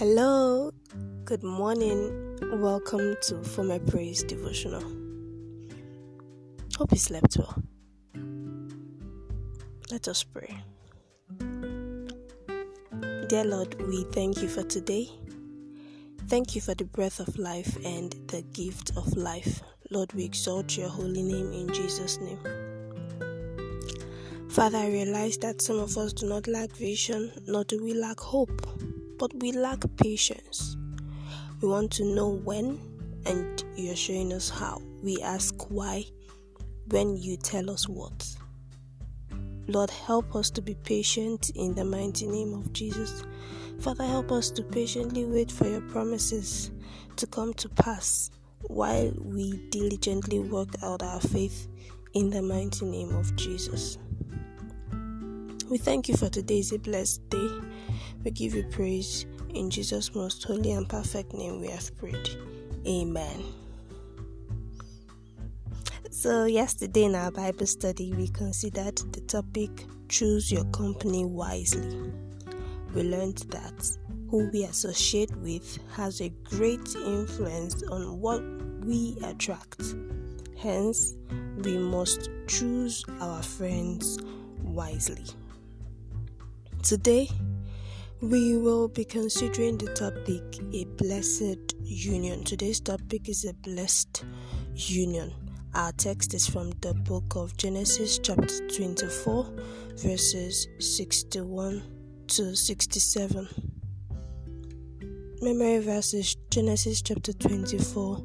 Hello, 0.00 0.72
good 1.26 1.42
morning. 1.42 2.38
Welcome 2.58 3.16
to 3.24 3.44
For 3.44 3.62
My 3.62 3.78
Praise 3.80 4.22
Devotional. 4.22 4.82
Hope 6.78 6.92
you 6.92 6.96
slept 6.96 7.36
well. 7.36 7.62
Let 9.90 10.08
us 10.08 10.24
pray. 10.24 10.56
Dear 13.28 13.44
Lord, 13.44 13.78
we 13.88 14.04
thank 14.04 14.40
you 14.40 14.48
for 14.48 14.62
today. 14.62 15.06
Thank 16.28 16.54
you 16.54 16.62
for 16.62 16.74
the 16.74 16.86
breath 16.86 17.20
of 17.20 17.36
life 17.36 17.76
and 17.84 18.12
the 18.28 18.40
gift 18.54 18.96
of 18.96 19.14
life. 19.18 19.60
Lord, 19.90 20.14
we 20.14 20.24
exalt 20.24 20.78
your 20.78 20.88
holy 20.88 21.22
name 21.22 21.52
in 21.52 21.74
Jesus' 21.74 22.18
name. 22.20 22.38
Father, 24.48 24.78
I 24.78 24.86
realize 24.88 25.36
that 25.38 25.60
some 25.60 25.78
of 25.78 25.98
us 25.98 26.14
do 26.14 26.26
not 26.26 26.48
lack 26.48 26.72
vision, 26.72 27.32
nor 27.46 27.64
do 27.64 27.84
we 27.84 27.92
lack 27.92 28.18
hope, 28.18 28.66
but 29.20 29.34
we 29.34 29.52
lack 29.52 29.84
patience. 29.98 30.78
We 31.60 31.68
want 31.68 31.92
to 31.92 32.04
know 32.04 32.30
when, 32.30 32.80
and 33.26 33.62
you're 33.76 33.94
showing 33.94 34.32
us 34.32 34.48
how. 34.48 34.80
We 35.02 35.20
ask 35.20 35.70
why 35.70 36.06
when 36.88 37.18
you 37.18 37.36
tell 37.36 37.70
us 37.70 37.86
what. 37.86 38.26
Lord, 39.68 39.90
help 39.90 40.34
us 40.34 40.48
to 40.52 40.62
be 40.62 40.74
patient 40.74 41.50
in 41.50 41.74
the 41.74 41.84
mighty 41.84 42.26
name 42.26 42.54
of 42.54 42.72
Jesus. 42.72 43.22
Father, 43.78 44.06
help 44.06 44.32
us 44.32 44.50
to 44.52 44.62
patiently 44.62 45.26
wait 45.26 45.52
for 45.52 45.68
your 45.68 45.82
promises 45.82 46.70
to 47.16 47.26
come 47.26 47.52
to 47.54 47.68
pass 47.68 48.30
while 48.62 49.12
we 49.18 49.52
diligently 49.68 50.38
work 50.38 50.70
out 50.82 51.02
our 51.02 51.20
faith 51.20 51.68
in 52.14 52.30
the 52.30 52.40
mighty 52.40 52.86
name 52.86 53.14
of 53.14 53.36
Jesus. 53.36 53.98
We 55.68 55.76
thank 55.76 56.08
you 56.08 56.16
for 56.16 56.30
today's 56.30 56.72
blessed 56.78 57.28
day. 57.28 57.48
We 58.24 58.30
give 58.30 58.54
you 58.54 58.64
praise. 58.64 59.26
In 59.54 59.70
Jesus' 59.70 60.14
most 60.14 60.44
holy 60.44 60.72
and 60.72 60.88
perfect 60.88 61.32
name, 61.32 61.60
we 61.60 61.68
have 61.68 61.96
prayed. 61.96 62.30
Amen. 62.86 63.44
So, 66.10 66.44
yesterday 66.44 67.04
in 67.04 67.14
our 67.14 67.30
Bible 67.30 67.66
study, 67.66 68.12
we 68.12 68.28
considered 68.28 68.96
the 69.12 69.20
topic 69.22 69.70
Choose 70.08 70.52
Your 70.52 70.64
Company 70.66 71.24
Wisely. 71.24 72.12
We 72.94 73.04
learned 73.04 73.38
that 73.50 73.96
who 74.28 74.48
we 74.52 74.64
associate 74.64 75.34
with 75.36 75.78
has 75.94 76.20
a 76.20 76.28
great 76.44 76.94
influence 76.94 77.82
on 77.84 78.20
what 78.20 78.42
we 78.84 79.16
attract. 79.24 79.94
Hence, 80.58 81.14
we 81.58 81.78
must 81.78 82.28
choose 82.46 83.04
our 83.20 83.42
friends 83.42 84.18
wisely. 84.62 85.24
Today, 86.82 87.28
we 88.20 88.56
will 88.58 88.86
be 88.86 89.04
considering 89.04 89.78
the 89.78 89.92
topic 89.94 90.42
a 90.74 90.84
blessed 91.02 91.74
union. 91.82 92.44
Today's 92.44 92.78
topic 92.78 93.30
is 93.30 93.46
a 93.46 93.54
blessed 93.54 94.24
union. 94.74 95.32
Our 95.74 95.92
text 95.92 96.34
is 96.34 96.46
from 96.46 96.72
the 96.80 96.92
book 96.92 97.34
of 97.36 97.56
Genesis, 97.56 98.18
chapter 98.18 98.68
24, 98.68 99.46
verses 99.96 100.68
61 100.78 101.82
to 102.26 102.54
67. 102.54 103.48
Memory 105.40 105.78
verses 105.78 106.36
Genesis 106.50 107.00
chapter 107.00 107.32
24, 107.32 108.22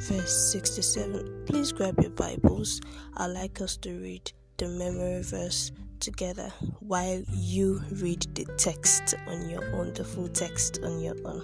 verse 0.00 0.52
67. 0.52 1.44
Please 1.44 1.72
grab 1.72 2.00
your 2.00 2.12
Bibles. 2.12 2.80
I'd 3.18 3.26
like 3.26 3.60
us 3.60 3.76
to 3.78 3.92
read 4.00 4.32
the 4.56 4.68
memory 4.68 5.22
verse 5.22 5.72
together 6.06 6.52
while 6.78 7.20
you 7.32 7.82
read 8.00 8.24
the 8.36 8.44
text 8.56 9.16
on 9.26 9.50
your 9.50 9.64
own, 9.74 9.92
the 9.94 10.04
full 10.04 10.28
text 10.28 10.78
on 10.84 11.00
your 11.00 11.16
own. 11.24 11.42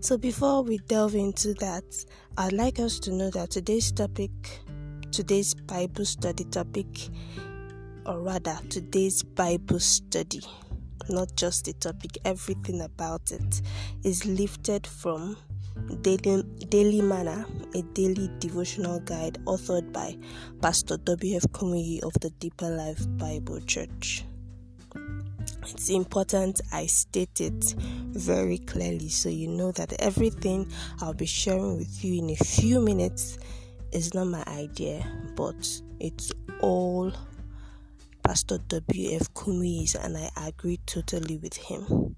So, 0.00 0.18
before 0.18 0.64
we 0.64 0.78
delve 0.78 1.14
into 1.14 1.54
that, 1.54 1.84
I'd 2.36 2.52
like 2.52 2.80
us 2.80 2.98
to 3.00 3.12
know 3.12 3.30
that 3.30 3.50
today's 3.50 3.92
topic, 3.92 4.32
today's 5.12 5.54
Bible 5.54 6.04
study 6.04 6.42
topic, 6.42 6.88
or 8.04 8.20
rather, 8.20 8.58
today's 8.68 9.22
Bible 9.22 9.78
study, 9.78 10.42
not 11.08 11.36
just 11.36 11.66
the 11.66 11.74
topic, 11.74 12.18
everything 12.24 12.80
about 12.80 13.30
it, 13.30 13.62
is 14.02 14.26
lifted 14.26 14.88
from 14.88 15.36
Daily, 16.02 16.42
Daily 16.68 17.00
Manna, 17.00 17.46
a 17.74 17.82
daily 17.82 18.30
devotional 18.38 19.00
guide 19.00 19.38
authored 19.44 19.92
by 19.92 20.16
Pastor 20.60 20.96
W.F. 20.96 21.42
Kumuyi 21.52 22.02
of 22.02 22.12
the 22.20 22.30
Deeper 22.30 22.70
Life 22.70 23.04
Bible 23.18 23.60
Church. 23.60 24.24
It's 25.66 25.90
important 25.90 26.60
I 26.72 26.86
state 26.86 27.40
it 27.40 27.74
very 27.78 28.58
clearly 28.58 29.08
so 29.08 29.28
you 29.28 29.48
know 29.48 29.72
that 29.72 29.92
everything 30.00 30.70
I'll 31.00 31.14
be 31.14 31.26
sharing 31.26 31.76
with 31.78 32.04
you 32.04 32.22
in 32.22 32.30
a 32.30 32.36
few 32.36 32.80
minutes 32.80 33.38
is 33.92 34.14
not 34.14 34.26
my 34.26 34.44
idea, 34.46 35.04
but 35.36 35.68
it's 36.00 36.32
all 36.60 37.12
Pastor 38.22 38.58
W.F. 38.58 39.32
Kumuyi's, 39.34 39.94
and 39.94 40.16
I 40.16 40.30
agree 40.36 40.78
totally 40.86 41.38
with 41.38 41.56
him. 41.56 42.14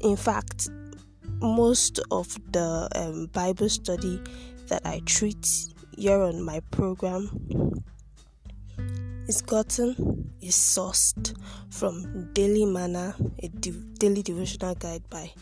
In 0.00 0.16
fact, 0.16 0.68
most 1.40 2.00
of 2.10 2.36
the 2.52 2.88
um, 2.94 3.26
Bible 3.32 3.68
study 3.68 4.20
that 4.68 4.82
I 4.84 5.00
treat 5.06 5.46
here 5.96 6.20
on 6.20 6.42
my 6.42 6.60
program 6.70 7.82
is 9.28 9.42
gotten, 9.42 10.30
is 10.40 10.54
sourced 10.54 11.36
from 11.70 12.32
Daily 12.32 12.64
Manna, 12.64 13.14
a 13.42 13.48
daily 13.48 14.22
devotional 14.22 14.74
guide 14.74 15.02
by 15.10 15.32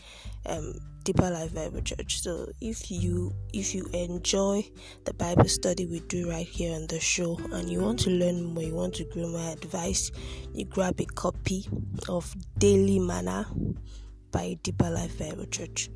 um, 0.45 0.73
Deeper 1.03 1.29
Life 1.29 1.53
Bible 1.53 1.81
Church. 1.81 2.21
So 2.21 2.51
if 2.61 2.89
you 2.89 3.31
if 3.53 3.75
you 3.75 3.85
enjoy 3.93 4.67
the 5.05 5.13
Bible 5.13 5.47
study 5.47 5.85
we 5.85 5.99
do 6.01 6.29
right 6.29 6.47
here 6.47 6.73
on 6.73 6.87
the 6.87 6.99
show 6.99 7.39
and 7.53 7.69
you 7.69 7.81
want 7.81 7.99
to 7.99 8.09
learn 8.09 8.43
more, 8.43 8.63
you 8.63 8.73
want 8.73 8.95
to 8.95 9.05
grow 9.05 9.27
my 9.27 9.51
advice, 9.51 10.11
you 10.53 10.65
grab 10.65 10.99
a 10.99 11.05
copy 11.05 11.67
of 12.09 12.33
Daily 12.57 12.97
Manna 12.97 13.45
by 14.35 14.57
Deeper 14.63 14.89
Life 14.89 15.17
Bible 15.17 15.45
Church. 15.45 15.89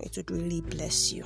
It 0.00 0.14
would 0.18 0.30
really 0.30 0.60
bless 0.60 1.14
you. 1.14 1.24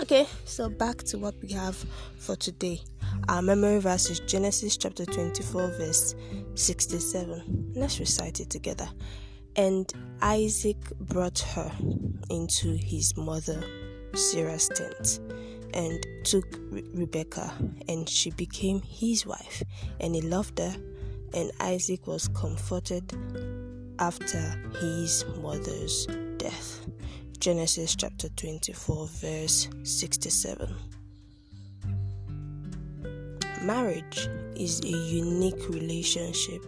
Okay, 0.00 0.26
so 0.44 0.68
back 0.68 0.98
to 1.04 1.16
what 1.16 1.40
we 1.40 1.52
have 1.52 1.76
for 2.18 2.34
today. 2.34 2.80
Our 3.28 3.40
memory 3.40 3.78
verse 3.78 4.10
is 4.10 4.18
Genesis 4.18 4.76
chapter 4.76 5.06
24, 5.06 5.68
verse 5.78 6.16
67. 6.56 7.72
Let's 7.76 8.00
recite 8.00 8.40
it 8.40 8.50
together. 8.50 8.88
And 9.54 9.92
Isaac 10.22 10.78
brought 10.98 11.38
her 11.54 11.70
into 12.28 12.72
his 12.72 13.16
mother 13.16 13.62
Sarah's 14.14 14.68
tent 14.70 15.20
and 15.72 16.04
took 16.24 16.46
Re- 16.68 16.82
Rebekah, 16.94 17.54
and 17.86 18.08
she 18.08 18.32
became 18.32 18.82
his 18.82 19.24
wife, 19.24 19.62
and 20.00 20.16
he 20.16 20.20
loved 20.20 20.58
her, 20.58 20.74
and 21.32 21.52
Isaac 21.60 22.08
was 22.08 22.26
comforted 22.26 23.12
after 24.02 24.40
his 24.80 25.24
mother's 25.40 26.08
death. 26.36 26.84
Genesis 27.38 27.94
chapter 27.94 28.28
24, 28.30 29.06
verse 29.06 29.68
67. 29.84 30.74
Marriage 33.62 34.28
is 34.56 34.80
a 34.80 34.88
unique 34.88 35.68
relationship 35.68 36.64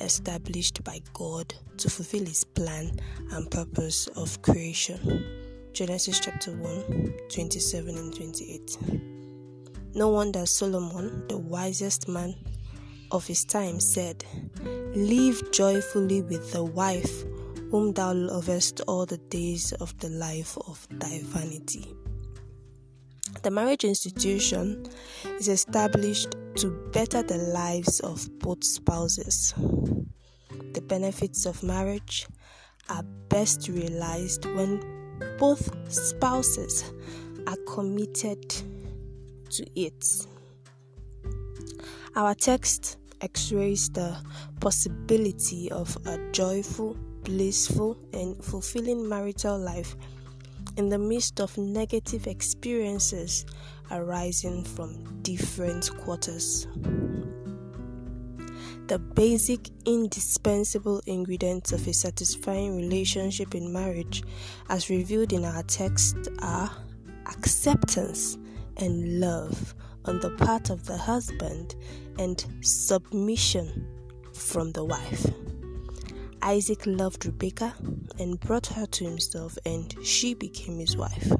established 0.00 0.82
by 0.82 1.00
God 1.12 1.54
to 1.76 1.88
fulfill 1.88 2.24
His 2.24 2.42
plan 2.42 2.98
and 3.30 3.48
purpose 3.48 4.08
of 4.08 4.42
creation. 4.42 5.24
Genesis 5.72 6.18
chapter 6.18 6.50
1, 6.50 7.12
27 7.28 7.96
and 7.96 8.12
28. 8.12 8.78
No 9.94 10.08
wonder 10.08 10.44
Solomon, 10.46 11.28
the 11.28 11.38
wisest 11.38 12.08
man 12.08 12.34
of 13.10 13.26
his 13.26 13.44
time, 13.44 13.80
said, 13.80 14.24
Live 14.94 15.52
joyfully 15.52 16.22
with 16.22 16.52
the 16.52 16.64
wife 16.64 17.24
whom 17.70 17.92
thou 17.92 18.12
lovest 18.12 18.80
all 18.86 19.06
the 19.06 19.18
days 19.18 19.72
of 19.72 19.96
the 19.98 20.08
life 20.08 20.56
of 20.66 20.86
thy 20.90 21.20
vanity. 21.24 21.94
The 23.42 23.50
marriage 23.50 23.84
institution 23.84 24.86
is 25.38 25.48
established 25.48 26.34
to 26.56 26.70
better 26.92 27.22
the 27.22 27.38
lives 27.38 28.00
of 28.00 28.28
both 28.38 28.64
spouses. 28.64 29.52
The 30.72 30.80
benefits 30.80 31.46
of 31.46 31.62
marriage 31.62 32.26
are 32.88 33.02
best 33.28 33.68
realized 33.68 34.44
when 34.46 34.80
both 35.38 35.70
spouses 35.92 36.92
are 37.46 37.56
committed 37.68 38.48
to 39.50 39.66
it. 39.74 40.26
Our 42.16 42.34
text 42.34 42.96
x 43.20 43.52
rays 43.52 43.90
the 43.90 44.16
possibility 44.58 45.70
of 45.70 45.94
a 46.06 46.18
joyful, 46.32 46.96
blissful, 47.24 47.98
and 48.14 48.42
fulfilling 48.42 49.06
marital 49.06 49.58
life 49.58 49.94
in 50.78 50.88
the 50.88 50.96
midst 50.96 51.42
of 51.42 51.58
negative 51.58 52.26
experiences 52.26 53.44
arising 53.90 54.64
from 54.64 55.20
different 55.20 55.94
quarters. 55.98 56.66
The 58.86 58.98
basic, 58.98 59.68
indispensable 59.84 61.02
ingredients 61.04 61.72
of 61.72 61.86
a 61.86 61.92
satisfying 61.92 62.78
relationship 62.78 63.54
in 63.54 63.70
marriage, 63.70 64.22
as 64.70 64.88
revealed 64.88 65.34
in 65.34 65.44
our 65.44 65.64
text, 65.64 66.16
are 66.40 66.70
acceptance 67.26 68.38
and 68.78 69.20
love 69.20 69.74
on 70.06 70.20
the 70.20 70.30
part 70.30 70.70
of 70.70 70.86
the 70.86 70.96
husband 70.96 71.74
and 72.18 72.44
submission 72.60 73.86
from 74.32 74.72
the 74.72 74.84
wife. 74.84 75.26
Isaac 76.42 76.86
loved 76.86 77.26
Rebekah 77.26 77.74
and 78.18 78.38
brought 78.40 78.66
her 78.66 78.86
to 78.86 79.04
himself, 79.04 79.58
and 79.66 79.94
she 80.04 80.34
became 80.34 80.78
his 80.78 80.96
wife. 80.96 81.32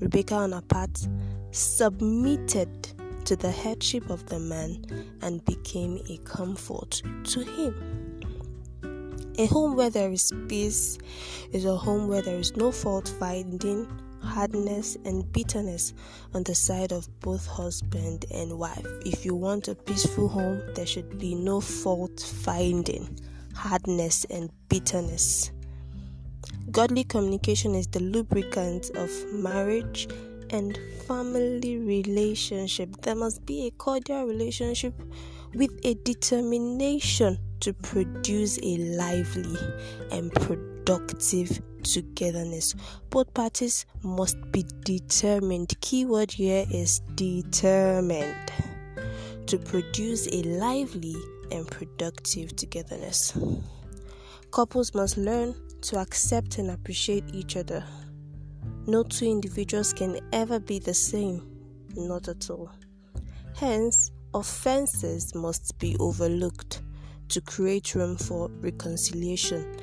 Rebekah, 0.00 0.34
on 0.34 0.52
her 0.52 0.62
part, 0.62 1.06
submitted 1.50 2.92
to 3.24 3.36
the 3.36 3.50
headship 3.50 4.10
of 4.10 4.26
the 4.26 4.38
man 4.38 4.84
and 5.22 5.44
became 5.44 6.00
a 6.08 6.18
comfort 6.18 7.02
to 7.24 7.40
him. 7.40 8.20
A 9.38 9.46
home 9.46 9.76
where 9.76 9.90
there 9.90 10.12
is 10.12 10.32
peace 10.48 10.98
is 11.52 11.64
a 11.64 11.76
home 11.76 12.06
where 12.06 12.22
there 12.22 12.38
is 12.38 12.56
no 12.56 12.70
fault 12.70 13.12
finding, 13.18 13.88
hardness, 14.22 14.96
and 15.04 15.30
bitterness 15.32 15.92
on 16.34 16.42
the 16.44 16.54
side 16.54 16.92
of 16.92 17.08
both 17.20 17.46
husband 17.46 18.24
and 18.30 18.58
wife. 18.58 18.86
If 19.04 19.24
you 19.24 19.34
want 19.34 19.68
a 19.68 19.74
peaceful 19.74 20.28
home, 20.28 20.62
there 20.74 20.86
should 20.86 21.18
be 21.18 21.34
no 21.34 21.60
fault 21.60 22.20
finding, 22.20 23.18
hardness, 23.54 24.24
and 24.30 24.50
bitterness. 24.68 25.50
Godly 26.70 27.04
communication 27.04 27.74
is 27.74 27.86
the 27.88 28.00
lubricant 28.00 28.90
of 28.96 29.10
marriage 29.32 30.08
and 30.50 30.78
family 31.06 31.78
relationship. 31.78 33.02
There 33.02 33.14
must 33.16 33.44
be 33.44 33.66
a 33.66 33.70
cordial 33.72 34.26
relationship 34.26 34.94
with 35.54 35.70
a 35.84 35.94
determination 35.94 37.38
to 37.60 37.72
produce 37.72 38.58
a 38.62 38.76
lively 38.76 39.58
and 40.10 40.32
productive 40.32 41.60
togetherness. 41.84 42.74
Both 43.10 43.34
parties 43.34 43.86
must 44.02 44.36
be 44.52 44.64
determined. 44.84 45.74
Keyword 45.80 46.32
here 46.32 46.66
is 46.70 47.00
determined 47.14 48.52
to 49.46 49.58
produce 49.58 50.26
a 50.28 50.42
lively 50.42 51.16
and 51.50 51.66
productive 51.66 52.56
togetherness. 52.56 53.36
Couples 54.50 54.94
must 54.94 55.16
learn 55.16 55.54
to 55.82 55.98
accept 55.98 56.58
and 56.58 56.70
appreciate 56.70 57.24
each 57.34 57.56
other. 57.56 57.84
No 58.86 59.02
two 59.02 59.26
individuals 59.26 59.92
can 59.92 60.20
ever 60.32 60.58
be 60.58 60.78
the 60.78 60.94
same, 60.94 61.48
not 61.94 62.28
at 62.28 62.50
all. 62.50 62.70
Hence, 63.56 64.10
offenses 64.34 65.34
must 65.34 65.78
be 65.78 65.96
overlooked 65.98 66.82
to 67.28 67.40
create 67.40 67.94
room 67.94 68.16
for 68.16 68.50
reconciliation, 68.60 69.76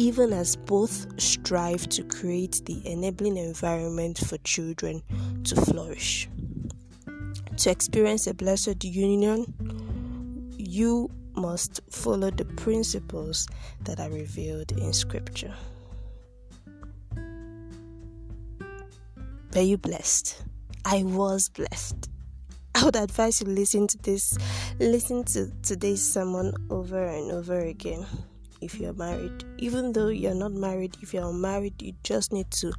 even 0.00 0.32
as 0.32 0.56
both 0.56 1.06
strive 1.20 1.86
to 1.86 2.02
create 2.02 2.62
the 2.64 2.80
enabling 2.90 3.36
environment 3.36 4.16
for 4.16 4.38
children 4.38 5.02
to 5.44 5.54
flourish. 5.54 6.26
To 7.58 7.70
experience 7.70 8.26
a 8.26 8.32
blessed 8.32 8.82
union, 8.82 9.44
you 10.56 11.10
must 11.34 11.80
follow 11.90 12.30
the 12.30 12.46
principles 12.46 13.46
that 13.84 14.00
are 14.00 14.08
revealed 14.08 14.72
in 14.72 14.94
Scripture. 14.94 15.52
Were 19.54 19.60
you 19.60 19.76
blessed? 19.76 20.42
I 20.86 21.02
was 21.02 21.50
blessed. 21.50 22.08
I 22.74 22.84
would 22.84 22.96
advise 22.96 23.42
you 23.42 23.48
listen 23.48 23.86
to 23.88 23.98
this, 23.98 24.38
listen 24.78 25.24
to 25.24 25.52
today's 25.62 26.02
sermon 26.02 26.54
over 26.70 27.04
and 27.04 27.32
over 27.32 27.58
again. 27.58 28.06
If 28.60 28.78
you're 28.78 28.92
married, 28.92 29.44
even 29.58 29.92
though 29.92 30.08
you're 30.08 30.34
not 30.34 30.52
married, 30.52 30.96
if 31.02 31.14
you're 31.14 31.32
married, 31.32 31.80
you 31.80 31.94
just 32.02 32.32
need 32.32 32.50
to 32.52 32.72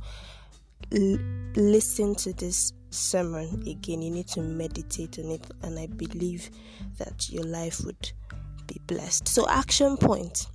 l- 0.94 1.18
listen 1.56 2.16
to 2.16 2.34
this 2.34 2.74
sermon 2.90 3.64
again. 3.68 4.02
You 4.02 4.12
need 4.12 4.28
to 4.30 4.42
meditate 4.42 5.20
on 5.20 5.32
it, 5.32 5.50
and 5.64 5.80
I 5.80 5.88
believe 5.88 6.50
that 6.98 7.30
your 7.30 7.44
life 7.44 7.82
would 7.86 8.12
be 8.68 8.80
blessed. 8.88 9.28
So, 9.28 9.48
action 9.50 9.98
point 9.98 10.48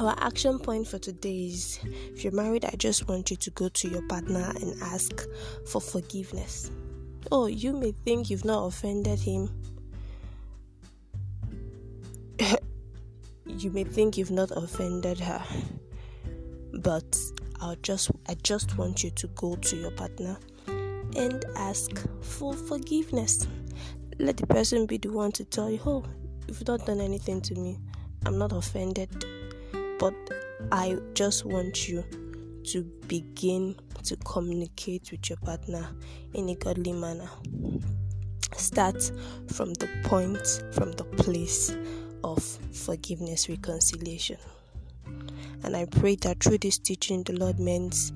our 0.00 0.14
action 0.18 0.58
point 0.58 0.88
for 0.88 0.98
today 0.98 1.46
is 1.46 1.78
if 1.84 2.24
you're 2.24 2.32
married, 2.32 2.64
I 2.64 2.74
just 2.76 3.08
want 3.08 3.30
you 3.30 3.36
to 3.36 3.50
go 3.50 3.68
to 3.68 3.88
your 3.88 4.02
partner 4.08 4.52
and 4.60 4.80
ask 4.82 5.26
for 5.66 5.80
forgiveness. 5.80 6.70
Oh, 7.30 7.46
you 7.46 7.72
may 7.74 7.92
think 8.04 8.30
you've 8.30 8.44
not 8.44 8.66
offended 8.66 9.18
him. 9.18 9.50
You 13.56 13.70
may 13.70 13.84
think 13.84 14.16
you've 14.16 14.30
not 14.30 14.50
offended 14.52 15.20
her. 15.20 15.42
But 16.74 17.16
I'll 17.60 17.76
just 17.76 18.10
I 18.28 18.34
just 18.42 18.76
want 18.78 19.04
you 19.04 19.10
to 19.10 19.26
go 19.28 19.56
to 19.56 19.76
your 19.76 19.90
partner 19.92 20.38
and 21.16 21.44
ask 21.56 21.90
for 22.20 22.54
forgiveness. 22.54 23.46
Let 24.18 24.36
the 24.36 24.46
person 24.46 24.86
be 24.86 24.98
the 24.98 25.10
one 25.10 25.32
to 25.32 25.44
tell 25.44 25.70
you, 25.70 25.80
"Oh, 25.84 26.04
you've 26.48 26.66
not 26.66 26.86
done 26.86 27.00
anything 27.00 27.40
to 27.42 27.54
me. 27.54 27.78
I'm 28.24 28.38
not 28.38 28.52
offended." 28.52 29.24
but 30.02 30.14
I 30.72 30.98
just 31.14 31.44
want 31.44 31.88
you 31.88 32.02
to 32.64 32.82
begin 33.06 33.76
to 34.02 34.16
communicate 34.16 35.12
with 35.12 35.30
your 35.30 35.36
partner 35.38 35.86
in 36.34 36.48
a 36.48 36.56
godly 36.56 36.92
manner. 36.92 37.30
Start 38.56 39.00
from 39.46 39.74
the 39.74 39.88
point, 40.02 40.64
from 40.72 40.90
the 40.90 41.04
place 41.04 41.76
of 42.24 42.42
forgiveness, 42.72 43.48
reconciliation. 43.48 44.38
And 45.64 45.76
I 45.76 45.86
pray 45.86 46.16
that 46.16 46.42
through 46.42 46.58
this 46.58 46.78
teaching, 46.78 47.22
the 47.22 47.34
Lord 47.34 47.58
mends 47.58 48.12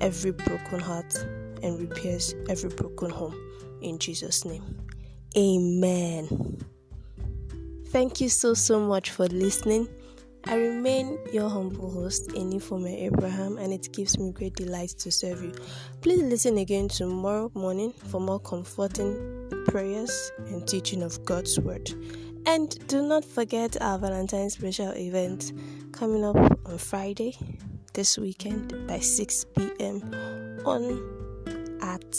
every 0.00 0.32
broken 0.32 0.80
heart 0.80 1.14
and 1.62 1.78
repairs 1.78 2.34
every 2.48 2.70
broken 2.70 3.10
home. 3.10 3.36
In 3.82 3.98
Jesus' 3.98 4.44
name. 4.44 4.78
Amen. 5.36 6.58
Thank 7.88 8.20
you 8.20 8.28
so, 8.28 8.54
so 8.54 8.80
much 8.80 9.10
for 9.10 9.26
listening. 9.26 9.88
I 10.44 10.54
remain 10.54 11.18
your 11.32 11.50
humble 11.50 11.90
host, 11.90 12.28
Enifome 12.30 12.88
Abraham, 12.88 13.58
and 13.58 13.72
it 13.72 13.92
gives 13.92 14.18
me 14.18 14.32
great 14.32 14.54
delight 14.54 14.90
to 15.00 15.10
serve 15.12 15.42
you. 15.42 15.52
Please 16.00 16.22
listen 16.22 16.56
again 16.58 16.88
tomorrow 16.88 17.50
morning 17.54 17.92
for 17.92 18.20
more 18.20 18.40
comforting 18.40 19.50
prayers 19.66 20.32
and 20.46 20.66
teaching 20.66 21.02
of 21.02 21.22
God's 21.26 21.60
Word. 21.60 21.92
And 22.46 22.86
do 22.88 23.02
not 23.02 23.24
forget 23.24 23.80
our 23.80 23.98
Valentine's 23.98 24.54
special 24.54 24.92
event 24.96 25.52
coming 25.92 26.24
up 26.24 26.36
on 26.36 26.78
Friday 26.78 27.36
this 27.92 28.18
weekend 28.18 28.86
by 28.86 28.98
6 28.98 29.44
p.m. 29.56 30.02
on 30.64 31.78
at 31.82 32.10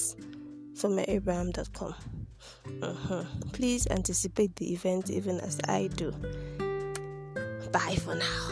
fomerabraham.com. 0.74 1.96
Uh-huh. 2.82 3.24
Mm-hmm. 3.24 3.50
Please 3.50 3.88
anticipate 3.88 4.56
the 4.56 4.74
event 4.74 5.10
even 5.10 5.40
as 5.40 5.60
I 5.68 5.88
do. 5.88 6.12
Bye 7.72 7.96
for 7.96 8.16
now. 8.16 8.51